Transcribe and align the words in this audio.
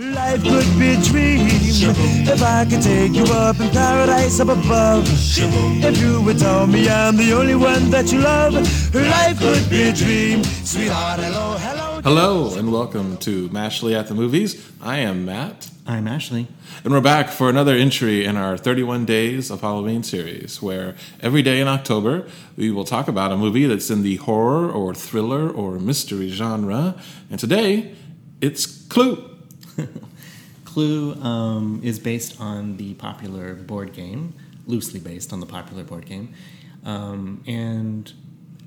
Life 0.00 0.42
could 0.44 0.78
be 0.78 0.94
a 0.94 1.02
dream 1.02 1.46
if 1.46 2.42
I 2.42 2.64
could 2.64 2.80
take 2.80 3.12
you 3.12 3.24
up 3.24 3.60
in 3.60 3.68
paradise 3.68 4.40
up 4.40 4.48
above. 4.48 5.04
If 5.06 6.00
you 6.00 6.22
would 6.22 6.38
tell 6.38 6.66
me 6.66 6.88
I'm 6.88 7.18
the 7.18 7.34
only 7.34 7.54
one 7.54 7.90
that 7.90 8.10
you 8.10 8.20
love, 8.20 8.54
life 8.94 9.38
could 9.38 9.68
be 9.68 9.90
a 9.90 9.92
dream. 9.92 10.42
Sweetheart, 10.42 11.20
hello, 11.20 11.54
hello. 11.58 12.00
Hello 12.00 12.58
and 12.58 12.72
welcome 12.72 13.18
to 13.18 13.50
Mashley 13.50 13.94
at 13.94 14.06
the 14.06 14.14
Movies. 14.14 14.72
I 14.80 15.00
am 15.00 15.26
Matt, 15.26 15.68
I'm 15.86 16.08
Ashley. 16.08 16.48
and 16.82 16.94
we're 16.94 17.02
back 17.02 17.28
for 17.28 17.50
another 17.50 17.74
entry 17.74 18.24
in 18.24 18.38
our 18.38 18.56
31 18.56 19.04
Days 19.04 19.50
of 19.50 19.60
Halloween 19.60 20.02
series, 20.02 20.62
where 20.62 20.94
every 21.20 21.42
day 21.42 21.60
in 21.60 21.68
October 21.68 22.26
we 22.56 22.70
will 22.70 22.84
talk 22.84 23.06
about 23.06 23.32
a 23.32 23.36
movie 23.36 23.66
that's 23.66 23.90
in 23.90 24.02
the 24.02 24.16
horror 24.16 24.70
or 24.70 24.94
thriller 24.94 25.50
or 25.50 25.78
mystery 25.78 26.30
genre. 26.30 26.98
And 27.30 27.38
today 27.38 27.94
it's 28.40 28.64
Clue. 28.86 29.29
Clue 30.64 31.14
um, 31.22 31.80
is 31.82 31.98
based 31.98 32.40
on 32.40 32.76
the 32.76 32.94
popular 32.94 33.54
board 33.54 33.92
game, 33.92 34.34
loosely 34.66 35.00
based 35.00 35.32
on 35.32 35.40
the 35.40 35.46
popular 35.46 35.82
board 35.82 36.06
game. 36.06 36.34
Um, 36.84 37.42
and 37.46 38.12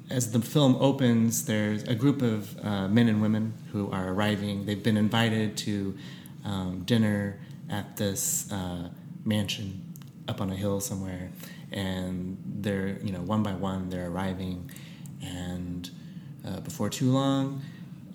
as 0.09 0.31
the 0.31 0.39
film 0.39 0.75
opens, 0.79 1.45
there's 1.45 1.83
a 1.83 1.95
group 1.95 2.21
of 2.21 2.57
uh, 2.63 2.87
men 2.87 3.07
and 3.07 3.21
women 3.21 3.53
who 3.71 3.89
are 3.91 4.09
arriving. 4.09 4.65
They've 4.65 4.83
been 4.83 4.97
invited 4.97 5.57
to 5.57 5.97
um, 6.45 6.83
dinner 6.83 7.39
at 7.69 7.97
this 7.97 8.51
uh, 8.51 8.89
mansion 9.25 9.93
up 10.27 10.41
on 10.41 10.49
a 10.51 10.55
hill 10.55 10.79
somewhere, 10.79 11.31
and 11.71 12.37
they're 12.45 12.99
you 13.03 13.11
know 13.11 13.21
one 13.21 13.43
by 13.43 13.53
one 13.53 13.89
they're 13.89 14.09
arriving, 14.09 14.69
and 15.21 15.89
uh, 16.45 16.59
before 16.59 16.89
too 16.89 17.11
long, 17.11 17.61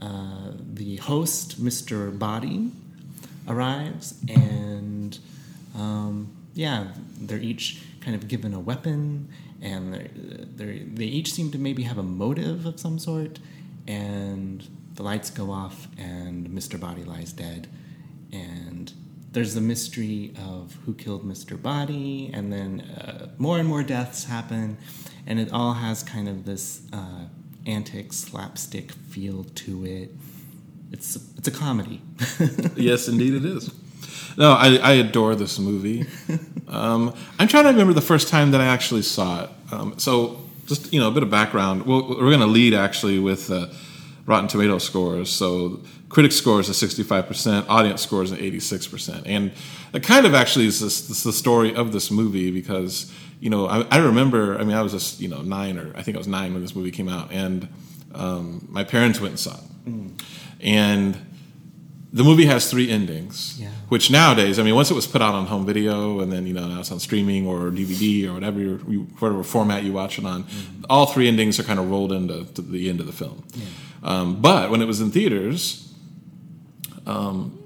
uh, 0.01 0.53
the 0.75 0.97
host, 0.97 1.63
Mr. 1.63 2.17
Body, 2.17 2.71
arrives, 3.49 4.15
and 4.29 5.19
um, 5.75 6.31
yeah, 6.55 6.89
they're 7.21 7.39
each 7.39 7.83
kind 8.01 8.15
of 8.15 8.29
given 8.29 8.55
a 8.55 8.61
weapon, 8.61 9.29
and 9.61 9.95
they're, 10.57 10.79
they 10.85 11.05
each 11.05 11.33
seem 11.33 11.51
to 11.51 11.59
maybe 11.59 11.83
have 11.83 11.99
a 11.99 12.03
motive 12.03 12.67
of 12.67 12.79
some 12.79 12.99
sort, 12.99 13.39
and 13.87 14.69
the 14.95 15.03
lights 15.03 15.31
go 15.31 15.51
off, 15.51 15.89
and 15.97 16.49
Mr. 16.49 16.79
Body 16.79 17.05
lies 17.05 17.33
dead, 17.33 17.69
and 18.33 18.93
there's 19.33 19.55
the 19.55 19.61
mystery 19.61 20.33
of 20.37 20.77
who 20.85 20.95
killed 20.95 21.25
Mr. 21.25 21.61
Body, 21.61 22.31
and 22.33 22.53
then 22.53 22.81
uh, 22.81 23.29
more 23.39 23.59
and 23.59 23.69
more 23.69 23.83
deaths 23.83 24.25
happen, 24.25 24.79
and 25.27 25.39
it 25.39 25.53
all 25.53 25.75
has 25.75 26.03
kind 26.03 26.29
of 26.29 26.45
this 26.45 26.83
uh, 26.93 27.27
antic 27.69 28.13
slapstick 28.13 28.93
feel 28.93 29.45
to 29.45 29.85
it. 29.85 30.11
It's 30.91 31.17
it's 31.37 31.47
a 31.47 31.51
comedy. 31.51 32.03
yes, 32.77 33.09
indeed 33.09 33.35
it 33.35 33.45
is. 33.45 33.71
No, 34.37 34.53
I, 34.53 34.77
I 34.77 34.93
adore 34.93 35.35
this 35.35 35.59
movie. 35.59 36.07
Um, 36.69 37.15
I'm 37.39 37.49
trying 37.49 37.65
to 37.65 37.71
remember 37.71 37.95
the 37.95 38.03
first 38.03 38.29
time 38.29 38.51
that 38.51 38.61
I 38.61 38.67
actually 38.67 39.01
saw 39.01 39.45
it. 39.45 39.51
Um, 39.73 39.99
so, 39.99 40.39
just 40.67 40.93
you 40.93 41.01
know, 41.01 41.09
a 41.09 41.11
bit 41.11 41.23
of 41.23 41.31
background. 41.31 41.87
Well, 41.87 42.07
we're 42.07 42.17
going 42.17 42.41
to 42.41 42.47
lead 42.47 42.75
actually 42.75 43.19
with 43.19 43.51
uh, 43.51 43.69
Rotten 44.29 44.47
Tomato 44.47 44.77
scores. 44.77 45.31
So, 45.31 45.81
critic 46.11 46.33
scores 46.33 46.69
are 46.69 46.75
65 46.75 47.27
percent, 47.27 47.69
audience 47.69 48.03
scores 48.03 48.31
are 48.31 48.37
86 48.37 48.87
percent, 48.87 49.27
and 49.27 49.53
it 49.95 50.03
kind 50.03 50.27
of 50.27 50.35
actually 50.35 50.67
is 50.67 50.81
this, 50.81 51.09
this 51.09 51.23
the 51.23 51.33
story 51.33 51.75
of 51.75 51.93
this 51.93 52.11
movie 52.11 52.51
because 52.51 53.11
you 53.41 53.49
know 53.49 53.67
I, 53.67 53.87
I 53.91 53.97
remember. 53.97 54.59
I 54.59 54.65
mean, 54.65 54.77
I 54.77 54.83
was 54.83 54.93
just 54.93 55.21
you 55.21 55.29
know 55.29 55.41
nine 55.41 55.79
or 55.79 55.97
I 55.97 56.03
think 56.03 56.17
I 56.17 56.19
was 56.19 56.29
nine 56.29 56.53
when 56.53 56.61
this 56.61 56.77
movie 56.77 56.91
came 56.91 57.09
out, 57.09 57.33
and 57.33 57.69
um, 58.15 58.69
my 58.71 58.85
parents 58.85 59.19
went 59.19 59.33
and 59.33 59.41
saw 59.41 59.57
it, 59.57 60.23
and 60.61 61.17
the 62.13 62.25
movie 62.25 62.47
has 62.47 62.71
three 62.71 62.89
endings, 62.91 63.57
Yeah. 63.61 63.69
which 63.91 64.11
nowadays, 64.11 64.59
I 64.59 64.63
mean, 64.63 64.75
once 64.75 64.91
it 64.91 64.95
was 64.95 65.07
put 65.07 65.21
out 65.21 65.35
on 65.35 65.47
home 65.47 65.67
video 65.67 66.21
and 66.21 66.33
then, 66.33 66.47
you 66.47 66.55
know, 66.55 66.67
now 66.67 66.81
it's 66.81 66.91
on 66.91 67.01
streaming 67.01 67.47
or 67.47 67.71
DVD 67.71 68.27
or 68.29 68.33
whatever, 68.35 68.59
you, 68.61 69.07
whatever 69.19 69.43
format 69.45 69.85
you 69.85 69.93
watch 69.93 70.19
it 70.19 70.25
on, 70.25 70.47
all 70.89 71.07
three 71.07 71.29
endings 71.29 71.61
are 71.61 71.65
kind 71.65 71.79
of 71.79 71.91
rolled 71.91 72.13
into 72.13 72.45
to 72.55 72.63
the 72.63 72.89
end 72.89 73.01
of 73.01 73.07
the 73.07 73.13
film. 73.13 73.45
Um, 74.03 74.41
but 74.41 74.71
when 74.71 74.81
it 74.81 74.87
was 74.87 75.01
in 75.01 75.11
theaters, 75.11 75.93
um, 77.07 77.58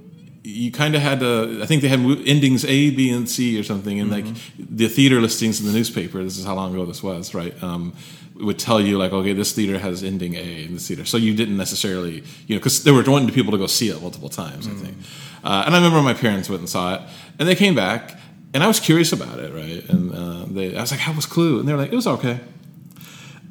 you 0.45 0.73
kind 0.73 0.95
of 0.95 1.03
had 1.03 1.21
to, 1.21 1.61
I 1.63 1.67
think 1.67 1.83
they 1.83 1.89
had 1.89 2.01
endings 2.27 2.65
A, 2.65 2.91
B, 2.91 3.11
and 3.11 3.29
C 3.29 3.59
or 3.59 3.63
something, 3.63 4.01
and 4.01 4.11
like 4.11 4.27
the 4.59 4.89
theater 4.89 5.21
listings 5.21 5.61
in 5.61 5.67
the 5.67 5.73
newspaper, 5.73 6.23
this 6.23 6.37
is 6.37 6.45
how 6.45 6.55
long 6.55 6.75
ago 6.75 6.85
this 6.85 7.03
was, 7.03 7.35
right? 7.35 7.61
Um, 7.63 7.95
would 8.35 8.59
tell 8.59 8.81
you 8.81 8.99
like, 8.99 9.13
okay, 9.13 9.35
this 9.35 9.53
theater 9.53 9.79
has 9.79 10.03
ending 10.03 10.35
A 10.35 10.65
in 10.65 10.75
this 10.75 10.89
theater, 10.89 11.05
so 11.05 11.17
you 11.17 11.35
didn't 11.35 11.57
necessarily, 11.57 12.25
you 12.47 12.57
know, 12.57 12.59
because 12.59 12.83
they 12.83 12.91
were 12.91 13.05
wanting 13.05 13.31
people 13.31 13.53
to 13.53 13.59
go 13.59 13.67
see 13.69 13.89
it 13.89 14.01
multiple 14.03 14.29
times, 14.29 14.67
I 14.67 14.71
think. 14.71 14.97
Uh, 15.45 15.63
and 15.67 15.75
I 15.75 15.79
remember 15.79 16.03
my 16.03 16.15
parents 16.15 16.49
went 16.49 16.61
and 16.61 16.69
saw 16.69 16.95
it, 16.95 17.03
and 17.39 17.49
they 17.49 17.55
came 17.55 17.75
back, 17.75 18.19
and 18.53 18.65
I 18.65 18.67
was 18.67 18.81
curious 18.81 19.13
about 19.13 19.39
it, 19.39 19.53
right? 19.55 19.89
And 19.89 20.13
uh, 20.13 20.45
they, 20.47 20.77
I 20.77 20.81
was 20.81 20.91
like, 20.91 21.01
how 21.01 21.13
was 21.13 21.27
Clue? 21.27 21.61
And 21.61 21.69
they 21.69 21.73
were 21.73 21.79
like, 21.79 21.93
it 21.93 21.97
was 21.97 22.07
okay. 22.07 22.41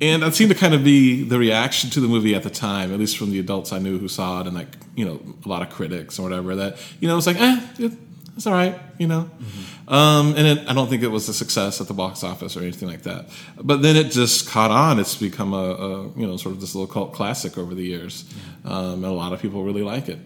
And 0.02 0.24
that 0.24 0.34
seemed 0.34 0.50
to 0.50 0.58
kind 0.58 0.74
of 0.74 0.84
be 0.84 1.24
the 1.24 1.38
reaction 1.38 1.92
to 1.92 2.00
the 2.00 2.08
movie 2.08 2.34
at 2.34 2.42
the 2.42 2.50
time, 2.50 2.92
at 2.92 3.00
least 3.00 3.18
from 3.18 3.30
the 3.30 3.40
adults 3.40 3.72
I 3.72 3.78
knew 3.78 4.00
who 4.00 4.08
saw 4.08 4.42
it, 4.42 4.48
and 4.48 4.56
like 4.56 4.76
you 4.96 5.06
know 5.06 5.22
a 5.46 5.48
lot 5.48 5.62
of 5.62 5.70
critics 5.70 6.18
or 6.18 6.24
whatever. 6.24 6.56
That 6.56 6.78
you 7.00 7.08
know 7.08 7.14
it 7.14 7.18
was 7.18 7.28
like, 7.28 7.40
eh, 7.40 7.68
it, 7.78 7.92
it's 8.36 8.48
all 8.48 8.54
right, 8.54 8.80
you 8.98 9.08
know. 9.08 9.30
Um, 9.88 10.36
and 10.36 10.48
it, 10.48 10.70
I 10.70 10.74
don't 10.74 10.90
think 10.90 11.04
it 11.04 11.10
was 11.10 11.30
a 11.30 11.34
success 11.34 11.82
at 11.82 11.88
the 11.88 11.94
box 11.94 12.24
office 12.24 12.58
or 12.58 12.62
anything 12.62 12.88
like 12.88 13.04
that. 13.04 13.28
But 13.62 13.82
then 13.82 13.96
it 13.96 14.12
just 14.12 14.50
caught 14.50 14.72
on. 14.72 15.00
It's 15.00 15.16
become 15.16 15.54
a, 15.54 15.58
a 15.58 16.04
you 16.18 16.26
know 16.26 16.38
sort 16.38 16.56
of 16.56 16.62
this 16.62 16.74
little 16.74 16.92
cult 16.92 17.14
classic 17.14 17.58
over 17.58 17.76
the 17.76 17.84
years, 17.84 18.26
um, 18.66 19.04
and 19.04 19.06
a 19.06 19.12
lot 19.12 19.34
of 19.34 19.42
people 19.42 19.64
really 19.64 19.84
like 19.84 20.10
it. 20.10 20.20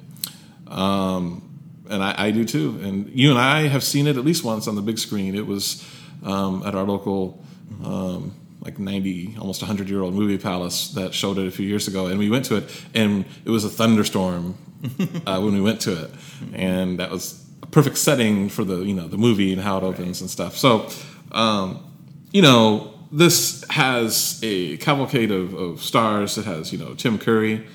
Um, 0.67 1.41
and 1.89 2.03
I, 2.03 2.27
I 2.27 2.31
do 2.31 2.45
too. 2.45 2.79
And 2.81 3.09
you 3.09 3.29
and 3.29 3.39
I 3.39 3.67
have 3.67 3.83
seen 3.83 4.07
it 4.07 4.17
at 4.17 4.23
least 4.25 4.43
once 4.43 4.67
on 4.67 4.75
the 4.75 4.81
big 4.81 4.99
screen. 4.99 5.35
It 5.35 5.45
was 5.45 5.85
um, 6.23 6.63
at 6.65 6.75
our 6.75 6.83
local, 6.83 7.43
um, 7.83 8.33
like 8.65 8.79
90, 8.79 9.37
almost 9.39 9.61
100 9.61 9.87
year 9.87 10.01
old 10.01 10.15
movie 10.15 10.39
palace 10.39 10.89
that 10.89 11.13
showed 11.13 11.37
it 11.37 11.47
a 11.47 11.51
few 11.51 11.67
years 11.67 11.87
ago. 11.87 12.07
And 12.07 12.17
we 12.17 12.31
went 12.31 12.45
to 12.45 12.57
it, 12.57 12.85
and 12.95 13.23
it 13.45 13.51
was 13.51 13.63
a 13.63 13.69
thunderstorm 13.69 14.57
uh, 15.25 15.39
when 15.39 15.53
we 15.53 15.61
went 15.61 15.79
to 15.81 16.05
it. 16.05 16.11
And 16.53 16.99
that 16.99 17.11
was 17.11 17.45
a 17.61 17.67
perfect 17.67 17.97
setting 17.97 18.49
for 18.49 18.63
the, 18.63 18.77
you 18.77 18.95
know, 18.95 19.07
the 19.07 19.17
movie 19.17 19.53
and 19.53 19.61
how 19.61 19.77
it 19.77 19.83
opens 19.83 20.19
and 20.19 20.29
stuff. 20.29 20.57
So, 20.57 20.89
um, 21.31 21.93
you 22.31 22.41
know, 22.41 22.93
this 23.11 23.63
has 23.69 24.39
a 24.41 24.77
cavalcade 24.77 25.29
of, 25.29 25.53
of 25.53 25.81
stars. 25.81 26.37
It 26.39 26.45
has, 26.45 26.73
you 26.73 26.79
know, 26.79 26.95
Tim 26.95 27.19
Curry, 27.19 27.67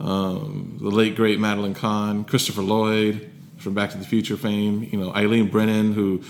um, 0.00 0.78
the 0.80 0.88
late 0.88 1.14
great 1.14 1.38
Madeline 1.38 1.74
Kahn, 1.74 2.24
Christopher 2.24 2.62
Lloyd 2.62 3.30
from 3.58 3.74
Back 3.74 3.90
to 3.90 3.98
the 3.98 4.04
Future 4.04 4.36
fame, 4.36 4.88
you 4.90 4.98
know 4.98 5.14
Eileen 5.14 5.48
Brennan, 5.48 5.92
who 5.92 6.22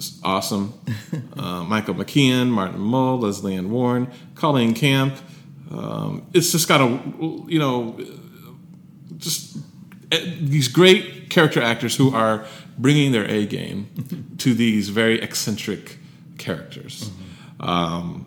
is 0.00 0.20
awesome, 0.24 0.72
uh, 1.36 1.62
Michael 1.64 1.94
McKean, 1.94 2.48
Martin 2.48 2.80
Mull, 2.80 3.18
Lesley 3.18 3.54
Ann 3.54 3.70
Warren, 3.70 4.10
Colleen 4.34 4.74
Camp. 4.74 5.14
Um, 5.70 6.26
it's 6.32 6.50
just 6.52 6.66
got 6.68 6.80
a 6.80 6.86
you 7.46 7.58
know 7.58 7.98
just 9.18 9.58
eh, 10.10 10.36
these 10.40 10.68
great 10.68 11.30
character 11.30 11.62
actors 11.62 11.96
who 11.96 12.14
are 12.14 12.46
bringing 12.78 13.12
their 13.12 13.26
A 13.26 13.46
game 13.46 14.34
to 14.38 14.54
these 14.54 14.88
very 14.88 15.20
eccentric 15.20 15.98
characters, 16.38 17.10
um, 17.60 18.26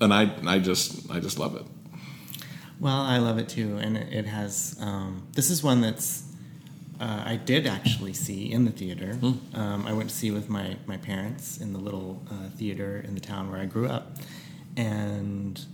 and 0.00 0.12
I 0.12 0.32
I 0.46 0.58
just 0.58 1.10
I 1.10 1.20
just 1.20 1.38
love 1.38 1.54
it. 1.56 1.64
Well, 2.80 3.00
I 3.00 3.18
love 3.18 3.38
it 3.38 3.48
too, 3.48 3.76
and 3.76 3.96
it, 3.96 4.12
it 4.12 4.26
has. 4.26 4.76
Um, 4.80 5.28
this 5.32 5.50
is 5.50 5.62
one 5.62 5.80
that's 5.80 6.24
uh, 7.00 7.22
I 7.24 7.36
did 7.36 7.66
actually 7.66 8.12
see 8.12 8.52
in 8.52 8.66
the 8.66 8.70
theater. 8.70 9.18
Um, 9.54 9.86
I 9.86 9.92
went 9.94 10.10
to 10.10 10.14
see 10.14 10.30
with 10.30 10.50
my 10.50 10.76
my 10.86 10.98
parents 10.98 11.56
in 11.56 11.72
the 11.72 11.78
little 11.78 12.22
uh, 12.30 12.50
theater 12.50 13.02
in 13.06 13.14
the 13.14 13.20
town 13.20 13.50
where 13.50 13.58
I 13.58 13.64
grew 13.64 13.88
up, 13.88 14.16
and 14.76 15.64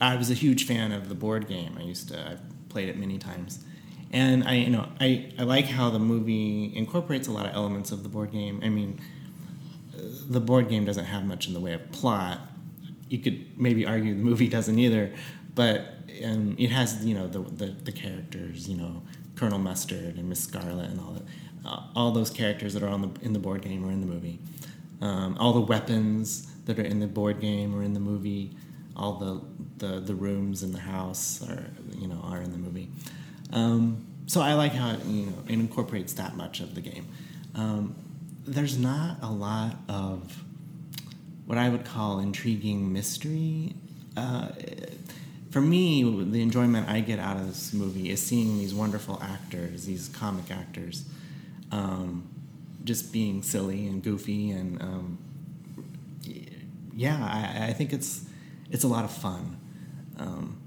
I 0.00 0.14
was 0.14 0.30
a 0.30 0.34
huge 0.34 0.66
fan 0.66 0.92
of 0.92 1.08
the 1.08 1.16
board 1.16 1.48
game. 1.48 1.76
I 1.76 1.82
used 1.82 2.08
to 2.10 2.20
I 2.20 2.36
played 2.68 2.88
it 2.88 2.96
many 2.96 3.18
times, 3.18 3.64
and 4.12 4.44
I 4.44 4.54
you 4.54 4.70
know 4.70 4.88
I 5.00 5.32
I 5.36 5.42
like 5.42 5.64
how 5.64 5.90
the 5.90 5.98
movie 5.98 6.72
incorporates 6.76 7.26
a 7.26 7.32
lot 7.32 7.46
of 7.46 7.54
elements 7.56 7.90
of 7.90 8.04
the 8.04 8.08
board 8.08 8.30
game. 8.30 8.60
I 8.62 8.68
mean, 8.68 9.00
the 10.28 10.40
board 10.40 10.68
game 10.68 10.84
doesn't 10.84 11.06
have 11.06 11.24
much 11.24 11.48
in 11.48 11.52
the 11.52 11.60
way 11.60 11.72
of 11.72 11.90
plot. 11.90 12.40
You 13.08 13.18
could 13.18 13.58
maybe 13.58 13.86
argue 13.86 14.14
the 14.14 14.22
movie 14.22 14.48
doesn't 14.56 14.78
either, 14.78 15.12
but 15.56 15.80
um, 16.24 16.54
it 16.60 16.70
has 16.70 17.04
you 17.04 17.14
know 17.16 17.26
the, 17.26 17.40
the 17.40 17.66
the 17.66 17.92
characters, 17.92 18.68
you 18.68 18.76
know 18.76 19.02
Colonel 19.40 19.58
Mustard 19.58 20.16
and 20.18 20.28
Miss 20.28 20.44
Scarlet 20.44 20.90
and 20.90 21.00
all 21.00 21.12
that, 21.12 21.22
uh, 21.64 21.82
all 21.96 22.12
those 22.12 22.28
characters 22.28 22.74
that 22.74 22.82
are 22.82 22.88
on 22.88 23.00
the 23.00 23.10
in 23.24 23.32
the 23.32 23.38
board 23.38 23.62
game 23.62 23.82
or 23.86 23.90
in 23.90 24.02
the 24.02 24.06
movie. 24.06 24.38
Um, 25.00 25.38
all 25.40 25.54
the 25.54 25.62
weapons 25.62 26.46
that 26.66 26.78
are 26.78 26.82
in 26.82 27.00
the 27.00 27.06
board 27.06 27.40
game 27.40 27.74
or 27.74 27.82
in 27.82 27.94
the 27.94 28.00
movie, 28.00 28.54
all 28.94 29.14
the 29.14 29.40
the, 29.78 30.00
the 30.00 30.14
rooms 30.14 30.62
in 30.62 30.72
the 30.72 30.78
house 30.78 31.42
are 31.48 31.64
you 31.98 32.06
know 32.06 32.20
are 32.22 32.42
in 32.42 32.52
the 32.52 32.58
movie. 32.58 32.90
Um, 33.50 34.06
so 34.26 34.42
I 34.42 34.52
like 34.52 34.72
how 34.72 34.90
it, 34.90 35.04
you 35.06 35.26
know 35.26 35.38
it 35.48 35.54
incorporates 35.54 36.12
that 36.14 36.36
much 36.36 36.60
of 36.60 36.74
the 36.74 36.82
game. 36.82 37.08
Um, 37.54 37.94
there's 38.46 38.76
not 38.76 39.22
a 39.22 39.30
lot 39.30 39.76
of 39.88 40.44
what 41.46 41.56
I 41.56 41.70
would 41.70 41.86
call 41.86 42.20
intriguing 42.20 42.92
mystery. 42.92 43.74
Uh, 44.18 44.48
for 45.50 45.60
me, 45.60 46.02
the 46.24 46.42
enjoyment 46.42 46.88
I 46.88 47.00
get 47.00 47.18
out 47.18 47.36
of 47.36 47.46
this 47.46 47.72
movie 47.72 48.10
is 48.10 48.22
seeing 48.22 48.58
these 48.58 48.72
wonderful 48.72 49.20
actors, 49.22 49.84
these 49.84 50.08
comic 50.08 50.50
actors, 50.50 51.04
um, 51.72 52.28
just 52.84 53.12
being 53.12 53.42
silly 53.42 53.86
and 53.86 54.02
goofy, 54.02 54.52
and 54.52 54.80
um, 54.80 55.18
yeah, 56.94 57.16
I, 57.16 57.68
I, 57.68 57.72
think 57.72 57.92
it's 57.92 58.24
it's 58.70 58.84
a 58.84 58.88
lot 58.88 59.04
of 59.04 59.10
fun. 59.10 59.58
Um, 60.18 60.60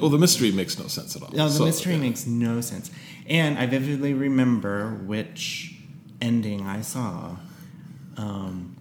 well, 0.00 0.10
the 0.10 0.18
mystery 0.18 0.52
makes 0.52 0.78
no 0.78 0.86
sense 0.86 1.14
at 1.14 1.22
all. 1.22 1.30
No, 1.30 1.48
the 1.48 1.54
so, 1.54 1.64
mystery 1.66 1.94
yeah. 1.94 2.00
makes 2.00 2.26
no 2.26 2.62
sense, 2.62 2.90
and 3.26 3.58
I 3.58 3.66
vividly 3.66 4.14
remember 4.14 4.94
which 5.06 5.74
ending 6.20 6.66
I 6.66 6.80
saw. 6.80 7.36
Um, 8.16 8.74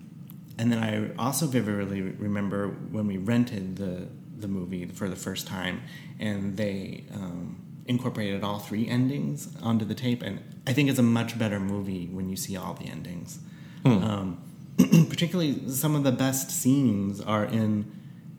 and 0.57 0.71
then 0.71 0.79
I 0.79 1.13
also 1.21 1.45
vividly 1.45 2.01
remember 2.01 2.69
when 2.69 3.05
we 3.05 3.17
rented 3.17 3.75
the 3.75 4.07
the 4.39 4.47
movie 4.47 4.85
for 4.85 5.09
the 5.09 5.15
first 5.15 5.47
time, 5.47 5.81
and 6.19 6.57
they 6.57 7.05
um, 7.13 7.61
incorporated 7.85 8.43
all 8.43 8.59
three 8.59 8.87
endings 8.87 9.55
onto 9.61 9.85
the 9.85 9.95
tape. 9.95 10.21
And 10.21 10.41
I 10.65 10.73
think 10.73 10.89
it's 10.89 10.99
a 10.99 11.03
much 11.03 11.37
better 11.37 11.59
movie 11.59 12.07
when 12.07 12.29
you 12.29 12.35
see 12.35 12.55
all 12.57 12.73
the 12.73 12.85
endings. 12.85 13.39
Hmm. 13.83 14.03
Um, 14.03 14.41
particularly, 15.09 15.69
some 15.69 15.95
of 15.95 16.03
the 16.03 16.11
best 16.11 16.51
scenes 16.51 17.21
are 17.21 17.45
in 17.45 17.91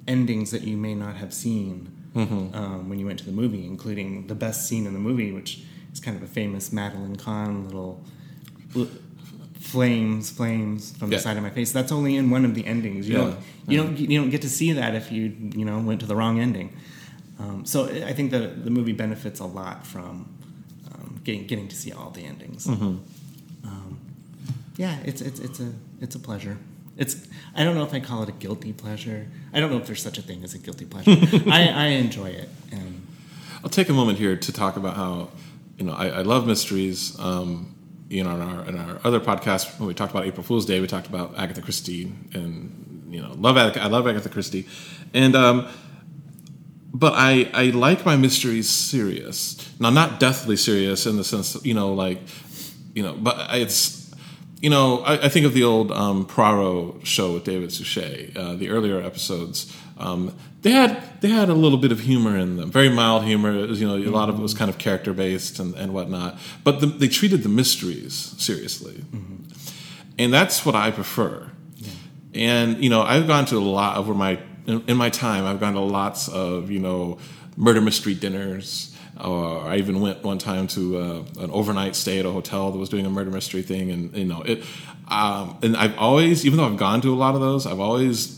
endings 0.06 0.50
that 0.50 0.62
you 0.62 0.76
may 0.76 0.94
not 0.94 1.16
have 1.16 1.34
seen 1.34 1.90
mm-hmm. 2.14 2.54
um, 2.54 2.88
when 2.88 2.98
you 2.98 3.06
went 3.06 3.18
to 3.20 3.24
the 3.24 3.32
movie, 3.32 3.64
including 3.66 4.26
the 4.26 4.34
best 4.34 4.68
scene 4.68 4.86
in 4.86 4.92
the 4.92 4.98
movie, 4.98 5.32
which 5.32 5.62
is 5.92 6.00
kind 6.00 6.16
of 6.16 6.22
a 6.22 6.26
famous 6.26 6.72
Madeline 6.72 7.16
Kahn 7.16 7.64
little 7.64 8.02
flames, 9.68 10.30
flames 10.30 10.96
from 10.96 11.10
yeah. 11.10 11.18
the 11.18 11.22
side 11.22 11.36
of 11.36 11.42
my 11.42 11.50
face. 11.50 11.72
That's 11.72 11.92
only 11.92 12.16
in 12.16 12.30
one 12.30 12.44
of 12.44 12.54
the 12.54 12.66
endings. 12.66 13.08
You 13.08 13.16
yeah. 13.16 13.24
don't 13.24 13.38
you 13.68 13.76
don't 13.78 13.98
you 13.98 14.20
don't 14.20 14.30
get 14.30 14.42
to 14.42 14.48
see 14.48 14.72
that 14.72 14.94
if 14.94 15.12
you 15.12 15.34
you 15.54 15.64
know 15.64 15.78
went 15.78 16.00
to 16.00 16.06
the 16.06 16.16
wrong 16.16 16.40
ending. 16.40 16.74
Um, 17.38 17.64
so 17.64 17.86
I 17.86 18.12
think 18.14 18.30
the 18.30 18.48
the 18.48 18.70
movie 18.70 18.92
benefits 18.92 19.40
a 19.40 19.44
lot 19.46 19.86
from 19.86 20.34
um, 20.92 21.20
getting 21.22 21.46
getting 21.46 21.68
to 21.68 21.76
see 21.76 21.92
all 21.92 22.10
the 22.10 22.24
endings. 22.24 22.66
Mm-hmm. 22.66 22.96
Um, 23.64 24.00
yeah, 24.76 24.98
it's 25.04 25.20
it's 25.20 25.38
it's 25.38 25.60
a 25.60 25.72
it's 26.00 26.14
a 26.14 26.18
pleasure. 26.18 26.56
It's 26.96 27.28
I 27.54 27.62
don't 27.62 27.74
know 27.74 27.84
if 27.84 27.92
I 27.92 28.00
call 28.00 28.22
it 28.22 28.28
a 28.30 28.32
guilty 28.32 28.72
pleasure. 28.72 29.28
I 29.52 29.60
don't 29.60 29.70
know 29.70 29.78
if 29.78 29.86
there's 29.86 30.02
such 30.02 30.18
a 30.18 30.22
thing 30.22 30.42
as 30.44 30.54
a 30.54 30.58
guilty 30.58 30.86
pleasure. 30.86 31.10
I, 31.50 31.68
I 31.68 31.86
enjoy 31.88 32.30
it. 32.30 32.48
And 32.72 33.06
I'll 33.62 33.70
take 33.70 33.88
a 33.88 33.92
moment 33.92 34.18
here 34.18 34.36
to 34.36 34.52
talk 34.52 34.76
about 34.76 34.96
how 34.96 35.28
you 35.76 35.84
know 35.84 35.92
I, 35.92 36.08
I 36.08 36.22
love 36.22 36.46
mysteries. 36.46 37.18
Um, 37.20 37.74
you 38.08 38.24
know, 38.24 38.34
in 38.34 38.40
our 38.40 38.68
in 38.68 38.78
our 38.78 39.00
other 39.04 39.20
podcast 39.20 39.78
when 39.78 39.88
we 39.88 39.94
talked 39.94 40.12
about 40.12 40.26
April 40.26 40.42
Fool's 40.42 40.66
Day, 40.66 40.80
we 40.80 40.86
talked 40.86 41.06
about 41.06 41.38
Agatha 41.38 41.60
Christie 41.60 42.12
and 42.32 43.06
you 43.10 43.20
know 43.20 43.32
love 43.34 43.56
Agatha, 43.56 43.82
I 43.82 43.86
love 43.86 44.06
Agatha 44.06 44.28
Christie, 44.28 44.66
and 45.12 45.36
um, 45.36 45.68
but 46.92 47.12
I 47.16 47.50
I 47.52 47.64
like 47.70 48.04
my 48.06 48.16
mysteries 48.16 48.68
serious 48.68 49.56
now, 49.78 49.90
not 49.90 50.20
deathly 50.20 50.56
serious 50.56 51.06
in 51.06 51.16
the 51.16 51.24
sense 51.24 51.56
you 51.64 51.74
know 51.74 51.92
like 51.92 52.20
you 52.94 53.02
know, 53.02 53.14
but 53.14 53.54
it's 53.54 54.12
you 54.60 54.70
know 54.70 55.00
I, 55.00 55.26
I 55.26 55.28
think 55.28 55.46
of 55.46 55.54
the 55.54 55.64
old 55.64 55.92
um, 55.92 56.26
Poirot 56.26 57.06
show 57.06 57.34
with 57.34 57.44
David 57.44 57.70
Suchet, 57.72 58.36
uh, 58.36 58.54
the 58.54 58.70
earlier 58.70 59.00
episodes. 59.00 59.74
Um, 59.98 60.34
they 60.62 60.70
had 60.70 61.02
they 61.20 61.28
had 61.28 61.48
a 61.48 61.54
little 61.54 61.78
bit 61.78 61.92
of 61.92 62.00
humor 62.00 62.36
in 62.36 62.56
them, 62.56 62.70
very 62.70 62.88
mild 62.88 63.24
humor. 63.24 63.66
Was, 63.66 63.80
you 63.80 63.86
know, 63.86 63.96
a 63.96 64.10
lot 64.10 64.28
of 64.28 64.38
it 64.38 64.42
was 64.42 64.54
kind 64.54 64.70
of 64.70 64.78
character 64.78 65.12
based 65.12 65.58
and, 65.58 65.74
and 65.74 65.92
whatnot. 65.92 66.38
But 66.64 66.80
the, 66.80 66.86
they 66.86 67.08
treated 67.08 67.42
the 67.42 67.48
mysteries 67.48 68.34
seriously, 68.38 68.94
mm-hmm. 68.94 69.44
and 70.18 70.32
that's 70.32 70.64
what 70.64 70.74
I 70.74 70.90
prefer. 70.90 71.50
Yeah. 71.76 71.90
And 72.34 72.82
you 72.82 72.90
know, 72.90 73.02
I've 73.02 73.26
gone 73.26 73.46
to 73.46 73.56
a 73.56 73.60
lot 73.60 73.96
over 73.96 74.14
my 74.14 74.38
in, 74.66 74.84
in, 74.86 74.96
my 74.96 75.10
time. 75.10 75.44
I've 75.44 75.60
gone 75.60 75.74
to 75.74 75.80
lots 75.80 76.28
of 76.28 76.70
you 76.70 76.78
know 76.78 77.18
murder 77.56 77.80
mystery 77.80 78.14
dinners. 78.14 78.94
Or 79.20 79.62
I 79.62 79.78
even 79.78 80.00
went 80.00 80.22
one 80.22 80.38
time 80.38 80.68
to 80.68 80.96
uh, 80.96 81.24
an 81.40 81.50
overnight 81.50 81.96
stay 81.96 82.20
at 82.20 82.24
a 82.24 82.30
hotel 82.30 82.70
that 82.70 82.78
was 82.78 82.88
doing 82.88 83.04
a 83.04 83.10
murder 83.10 83.32
mystery 83.32 83.62
thing, 83.62 83.90
and 83.90 84.16
you 84.16 84.24
know 84.24 84.42
it. 84.42 84.62
Um, 85.08 85.58
and 85.62 85.76
I've 85.76 85.98
always, 85.98 86.46
even 86.46 86.58
though 86.58 86.66
I've 86.66 86.76
gone 86.76 87.00
to 87.00 87.12
a 87.12 87.16
lot 87.16 87.34
of 87.34 87.40
those, 87.40 87.66
I've 87.66 87.80
always 87.80 88.37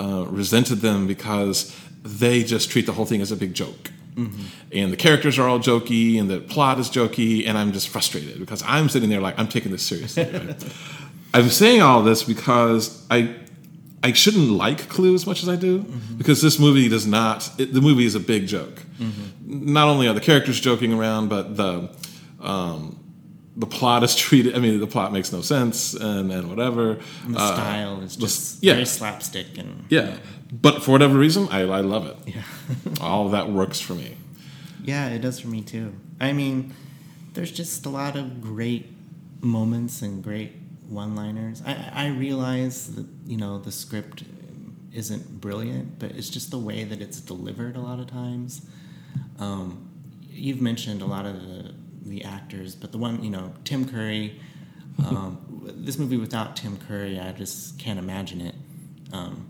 uh, 0.00 0.24
resented 0.28 0.78
them 0.80 1.06
because 1.06 1.74
they 2.02 2.42
just 2.42 2.70
treat 2.70 2.86
the 2.86 2.92
whole 2.92 3.06
thing 3.06 3.20
as 3.20 3.32
a 3.32 3.36
big 3.36 3.54
joke. 3.54 3.90
Mm-hmm. 4.14 4.42
And 4.72 4.92
the 4.92 4.96
characters 4.96 5.38
are 5.38 5.48
all 5.48 5.60
jokey, 5.60 6.18
and 6.18 6.28
the 6.28 6.40
plot 6.40 6.78
is 6.78 6.90
jokey, 6.90 7.46
and 7.46 7.56
I'm 7.56 7.72
just 7.72 7.88
frustrated 7.88 8.38
because 8.40 8.62
I'm 8.66 8.88
sitting 8.88 9.10
there 9.10 9.20
like 9.20 9.38
I'm 9.38 9.48
taking 9.48 9.70
this 9.70 9.82
seriously. 9.82 10.24
Right? 10.24 10.64
I'm 11.34 11.48
saying 11.50 11.82
all 11.82 12.02
this 12.02 12.24
because 12.24 13.06
I 13.10 13.34
I 14.02 14.12
shouldn't 14.12 14.50
like 14.50 14.88
Clue 14.88 15.14
as 15.14 15.26
much 15.26 15.42
as 15.42 15.48
I 15.48 15.56
do 15.56 15.80
mm-hmm. 15.80 16.16
because 16.16 16.42
this 16.42 16.58
movie 16.58 16.88
does 16.88 17.06
not. 17.06 17.48
It, 17.58 17.72
the 17.72 17.80
movie 17.80 18.06
is 18.06 18.14
a 18.14 18.20
big 18.20 18.46
joke. 18.46 18.82
Mm-hmm. 18.98 19.72
Not 19.72 19.88
only 19.88 20.08
are 20.08 20.14
the 20.14 20.20
characters 20.20 20.60
joking 20.60 20.92
around, 20.92 21.28
but 21.28 21.56
the 21.56 21.90
um, 22.40 22.97
the 23.58 23.66
plot 23.66 24.04
is 24.04 24.14
treated. 24.26 24.54
I 24.54 24.60
mean, 24.60 24.80
the 24.80 24.86
plot 24.86 25.12
makes 25.12 25.32
no 25.32 25.42
sense, 25.42 25.92
and, 25.92 26.32
and 26.32 26.48
whatever. 26.48 26.98
And 27.24 27.34
the 27.34 27.40
uh, 27.40 27.54
style 27.54 28.00
is 28.00 28.16
just 28.16 28.62
yeah. 28.62 28.74
very 28.74 28.86
slapstick 28.86 29.58
and 29.58 29.84
yeah. 29.90 30.08
yeah. 30.08 30.16
But 30.50 30.82
for 30.82 30.92
whatever 30.92 31.18
reason, 31.18 31.48
I, 31.50 31.60
I 31.60 31.80
love 31.80 32.06
it. 32.06 32.16
Yeah, 32.34 32.42
all 33.02 33.26
of 33.26 33.32
that 33.32 33.50
works 33.50 33.80
for 33.80 33.94
me. 33.94 34.16
Yeah, 34.82 35.08
it 35.08 35.18
does 35.18 35.40
for 35.40 35.48
me 35.48 35.60
too. 35.60 35.94
I 36.20 36.32
mean, 36.32 36.72
there's 37.34 37.52
just 37.52 37.84
a 37.84 37.90
lot 37.90 38.16
of 38.16 38.40
great 38.40 38.86
moments 39.40 40.00
and 40.00 40.22
great 40.24 40.52
one-liners. 40.88 41.62
I, 41.66 41.90
I 41.92 42.06
realize 42.08 42.94
that 42.94 43.06
you 43.26 43.36
know 43.36 43.58
the 43.58 43.72
script 43.72 44.22
isn't 44.94 45.40
brilliant, 45.40 45.98
but 45.98 46.12
it's 46.12 46.30
just 46.30 46.50
the 46.50 46.58
way 46.58 46.84
that 46.84 47.02
it's 47.02 47.20
delivered 47.20 47.76
a 47.76 47.80
lot 47.80 47.98
of 47.98 48.06
times. 48.06 48.66
Um, 49.38 49.90
you've 50.30 50.62
mentioned 50.62 51.02
a 51.02 51.06
lot 51.06 51.26
of 51.26 51.34
the 51.42 51.74
the 52.04 52.24
actors, 52.24 52.74
but 52.74 52.92
the 52.92 52.98
one 52.98 53.22
you 53.22 53.30
know, 53.30 53.52
Tim 53.64 53.88
Curry. 53.88 54.40
Um, 55.06 55.62
this 55.76 55.96
movie 55.96 56.16
without 56.16 56.56
Tim 56.56 56.76
Curry, 56.76 57.20
I 57.20 57.30
just 57.30 57.78
can't 57.78 58.00
imagine 58.00 58.40
it. 58.40 58.54
Um, 59.12 59.46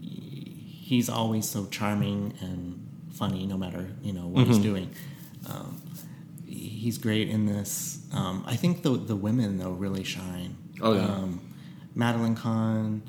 he's 0.00 1.08
always 1.08 1.48
so 1.48 1.66
charming 1.66 2.34
and 2.40 2.84
funny, 3.12 3.46
no 3.46 3.56
matter 3.56 3.88
you 4.02 4.12
know 4.12 4.26
what 4.26 4.42
mm-hmm. 4.42 4.52
he's 4.52 4.62
doing. 4.62 4.90
Um, 5.48 5.80
he's 6.46 6.98
great 6.98 7.28
in 7.28 7.46
this. 7.46 8.00
Um, 8.12 8.44
I 8.46 8.56
think 8.56 8.82
the 8.82 8.90
the 8.90 9.16
women 9.16 9.58
though 9.58 9.70
really 9.70 10.04
shine. 10.04 10.56
Oh 10.80 10.94
yeah. 10.94 11.04
Um, 11.04 11.40
Madeline 11.94 12.34
Kahn. 12.34 13.02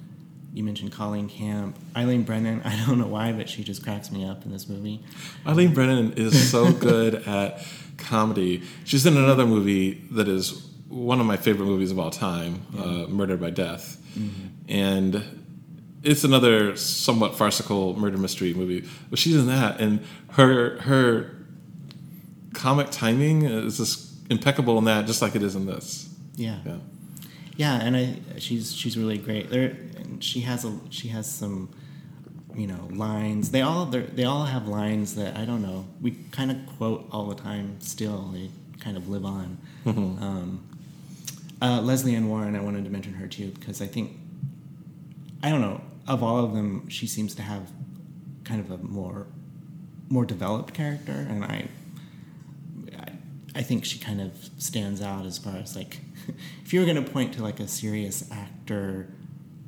You 0.54 0.64
mentioned 0.64 0.94
Colleen 0.94 1.28
Camp, 1.28 1.78
Eileen 1.98 2.24
Brennan. 2.24 2.62
I 2.66 2.82
don't 2.86 2.98
know 2.98 3.08
why, 3.08 3.34
but 3.34 3.50
she 3.50 3.64
just 3.64 3.84
cracks 3.84 4.10
me 4.10 4.26
up 4.26 4.46
in 4.46 4.52
this 4.54 4.70
movie. 4.70 5.04
Eileen 5.46 5.74
Brennan 5.74 6.14
is 6.14 6.50
so 6.50 6.72
good 6.90 7.16
at 7.28 7.62
comedy. 8.06 8.64
She's 8.84 9.06
in 9.06 9.18
another 9.18 9.46
movie 9.46 9.94
that 10.12 10.28
is 10.28 10.66
one 10.88 11.20
of 11.20 11.26
my 11.26 11.38
favorite 11.38 11.66
movies 11.66 11.92
of 11.92 12.00
all 12.00 12.12
time, 12.12 12.62
yeah. 12.74 12.82
uh, 12.82 13.08
Murder 13.08 13.38
by 13.38 13.50
Death, 13.50 14.02
mm-hmm. 14.18 14.48
and 14.70 15.24
it's 16.04 16.24
another 16.24 16.76
somewhat 16.78 17.36
farcical 17.36 17.98
murder 17.98 18.18
mystery 18.18 18.54
movie. 18.54 18.88
But 19.10 19.20
she's 19.20 19.36
in 19.36 19.48
that, 19.48 19.82
and 19.82 20.06
her 20.32 20.80
her 20.82 21.36
comic 22.54 22.92
timing 22.92 23.44
is 23.44 23.78
just 23.78 24.14
impeccable 24.30 24.78
in 24.78 24.86
that, 24.86 25.08
just 25.08 25.22
like 25.22 25.36
it 25.36 25.44
is 25.44 25.56
in 25.56 25.66
this. 25.66 26.10
Yeah. 26.36 26.60
Yeah. 26.66 26.78
Yeah, 27.58 27.76
and 27.76 27.96
I 27.96 28.20
she's 28.38 28.74
she's 28.76 28.98
really 28.98 29.18
great. 29.18 29.50
There, 29.50 29.78
she 30.20 30.42
has 30.42 30.66
a 30.66 30.78
she 30.90 31.08
has 31.10 31.32
some 31.32 31.70
you 32.56 32.68
know 32.68 32.88
lines. 32.92 33.52
They 33.52 33.62
all 33.62 33.86
they 33.86 34.24
all 34.24 34.46
have 34.46 34.68
lines 34.68 35.16
that 35.16 35.36
i 35.38 35.46
don't 35.46 35.62
know 35.62 35.86
we 36.02 36.12
kind 36.32 36.52
of 36.52 36.58
quote 36.78 37.08
all 37.12 37.26
the 37.28 37.36
time 37.36 37.80
still 37.80 38.30
they 38.34 38.50
kind 38.80 38.98
of 38.98 39.10
live 39.10 39.26
on. 39.26 39.58
Mm-hmm. 39.86 40.24
um, 40.24 40.68
uh, 41.62 41.82
lesley 41.82 42.16
ann 42.16 42.28
warren 42.28 42.56
i 42.56 42.60
wanted 42.62 42.84
to 42.86 42.90
mention 42.90 43.14
her 43.14 43.28
too 43.28 43.52
because 43.52 43.82
i 43.82 43.88
think 43.88 44.12
i 45.44 45.50
don't 45.50 45.62
know 45.62 45.82
of 46.08 46.24
all 46.24 46.44
of 46.44 46.54
them 46.54 46.88
she 46.90 47.08
seems 47.08 47.36
to 47.36 47.42
have 47.42 47.72
kind 48.44 48.60
of 48.60 48.72
a 48.72 48.78
more 48.78 49.28
more 50.10 50.26
developed 50.26 50.74
character 50.74 51.14
and 51.30 51.44
i 51.44 51.68
i, 52.98 53.12
I 53.56 53.62
think 53.62 53.86
she 53.86 54.00
kind 54.00 54.22
of 54.22 54.32
stands 54.58 55.02
out 55.02 55.26
as 55.26 55.38
far 55.38 55.56
as 55.56 55.76
like 55.76 56.00
if 56.64 56.74
you 56.74 56.80
were 56.80 56.86
going 56.86 57.04
to 57.04 57.10
point 57.10 57.34
to 57.36 57.44
like 57.44 57.60
a 57.60 57.68
serious 57.68 58.30
actor 58.32 59.08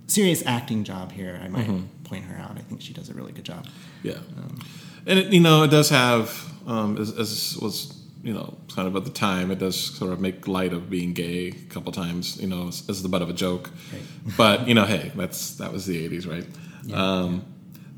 serious 0.07 0.43
acting 0.45 0.83
job 0.83 1.11
here 1.11 1.39
i 1.43 1.47
might 1.47 1.67
mm-hmm 1.67 1.85
point 2.07 2.25
her 2.25 2.37
out. 2.37 2.57
I 2.57 2.61
think 2.61 2.81
she 2.81 2.93
does 2.93 3.09
a 3.09 3.13
really 3.13 3.31
good 3.31 3.43
job. 3.43 3.67
Yeah, 4.03 4.13
um, 4.13 4.59
and 5.05 5.19
it, 5.19 5.33
you 5.33 5.39
know 5.39 5.63
it 5.63 5.69
does 5.69 5.89
have 5.89 6.53
um, 6.65 6.97
as, 6.97 7.17
as, 7.17 7.57
was 7.61 7.93
you 8.23 8.33
know 8.33 8.57
kind 8.73 8.87
of 8.87 8.95
at 8.95 9.05
the 9.05 9.11
time 9.11 9.51
it 9.51 9.59
does 9.59 9.79
sort 9.79 10.11
of 10.11 10.19
make 10.19 10.47
light 10.47 10.73
of 10.73 10.89
being 10.89 11.13
gay 11.13 11.47
a 11.47 11.51
couple 11.69 11.91
times 11.91 12.41
you 12.41 12.47
know 12.47 12.69
as, 12.69 12.87
as 12.89 13.03
the 13.03 13.09
butt 13.09 13.21
of 13.21 13.29
a 13.29 13.33
joke. 13.33 13.69
Right. 13.93 14.01
but 14.37 14.67
you 14.67 14.73
know 14.73 14.85
hey 14.85 15.11
that's 15.15 15.55
that 15.55 15.71
was 15.71 15.85
the 15.85 16.09
'80s 16.09 16.27
right. 16.29 16.45
Yeah, 16.83 16.95
um, 16.95 17.45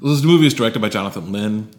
yeah. 0.02 0.10
This 0.12 0.24
movie 0.24 0.48
is 0.48 0.54
directed 0.54 0.82
by 0.82 0.90
Jonathan 0.90 1.32
Lynn. 1.32 1.70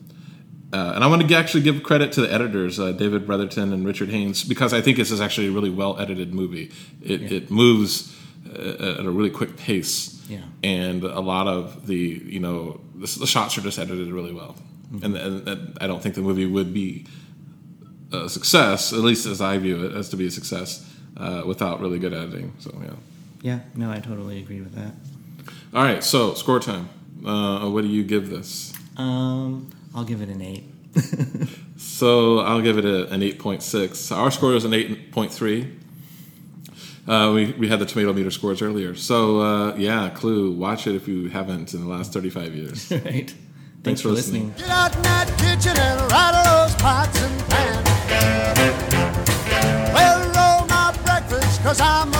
Uh, 0.72 0.92
and 0.94 1.02
I 1.02 1.08
want 1.08 1.26
to 1.26 1.34
actually 1.34 1.64
give 1.64 1.82
credit 1.82 2.12
to 2.12 2.20
the 2.20 2.32
editors, 2.32 2.78
uh, 2.78 2.92
David 2.92 3.26
Bretherton 3.26 3.72
and 3.72 3.84
Richard 3.84 4.08
Haines, 4.08 4.44
because 4.44 4.72
I 4.72 4.80
think 4.80 4.98
this 4.98 5.10
is 5.10 5.20
actually 5.20 5.48
a 5.48 5.50
really 5.50 5.70
well 5.70 5.98
edited 5.98 6.32
movie. 6.32 6.70
It, 7.02 7.22
yeah. 7.22 7.38
it 7.38 7.50
moves 7.50 8.14
at 8.54 9.04
a 9.04 9.10
really 9.10 9.30
quick 9.30 9.56
pace. 9.56 10.24
Yeah. 10.28 10.42
And 10.62 11.02
a 11.02 11.20
lot 11.20 11.48
of 11.48 11.86
the, 11.86 11.96
you 11.96 12.40
know, 12.40 12.80
the, 12.94 13.18
the 13.20 13.26
shots 13.26 13.56
are 13.58 13.62
just 13.62 13.78
edited 13.78 14.12
really 14.12 14.32
well. 14.32 14.56
and, 15.02 15.16
and, 15.16 15.48
and 15.48 15.78
I 15.80 15.86
don't 15.86 16.02
think 16.02 16.14
the 16.14 16.20
movie 16.20 16.46
would 16.46 16.72
be 16.72 17.06
a 18.12 18.28
success, 18.28 18.92
at 18.92 19.00
least 19.00 19.26
as 19.26 19.40
I 19.40 19.58
view 19.58 19.84
it, 19.84 19.94
as 19.94 20.08
to 20.10 20.16
be 20.16 20.26
a 20.26 20.30
success 20.30 20.88
uh, 21.16 21.42
without 21.46 21.80
really 21.80 21.98
good 21.98 22.12
editing. 22.12 22.54
So 22.58 22.72
yeah. 22.82 22.94
Yeah, 23.42 23.60
no, 23.74 23.90
I 23.90 24.00
totally 24.00 24.38
agree 24.40 24.60
with 24.60 24.74
that. 24.74 24.92
All 25.72 25.82
right, 25.82 26.04
so 26.04 26.34
score 26.34 26.60
time. 26.60 26.90
Uh, 27.24 27.68
what 27.70 27.82
do 27.82 27.88
you 27.88 28.04
give 28.04 28.28
this? 28.28 28.72
Um, 28.96 29.70
I'll 29.94 30.04
give 30.04 30.20
it 30.20 30.28
an 30.28 30.42
eight. 30.42 30.64
So 31.80 32.40
I'll 32.40 32.60
give 32.60 32.76
it 32.76 32.84
a, 32.84 33.08
an 33.10 33.22
8.6. 33.22 34.14
Our 34.14 34.30
score 34.30 34.54
is 34.54 34.64
an 34.64 34.72
8.3. 34.72 35.79
Uh, 37.08 37.32
we, 37.34 37.52
we 37.52 37.68
had 37.68 37.78
the 37.78 37.86
tomato 37.86 38.12
meter 38.12 38.30
scores 38.30 38.62
earlier. 38.62 38.94
So, 38.94 39.40
uh, 39.40 39.74
yeah, 39.76 40.10
Clue, 40.10 40.52
watch 40.52 40.86
it 40.86 40.94
if 40.94 41.08
you 41.08 41.28
haven't 41.28 41.74
in 41.74 41.80
the 41.80 41.88
last 41.88 42.12
35 42.12 42.54
years. 42.54 42.90
right. 43.04 43.34
Thanks, 43.82 44.00
for 44.02 44.08
for 44.08 44.14
listening. 44.14 44.48
listening. 44.48 44.68
Get 44.68 44.70
out 44.76 44.94
in 44.96 45.02
that 45.02 45.26
kitchen 45.38 45.76
and 45.78 46.12
rattle 46.12 46.44
those 46.44 46.74
pots 46.80 47.18
and 47.22 47.48
pans. 47.48 47.88
Well, 49.94 50.20
roll 50.36 50.66
my 50.68 50.92
breakfast, 51.04 51.62
cause 51.62 51.80
I'm 51.80 52.12
a 52.12 52.16
hungry 52.16 52.19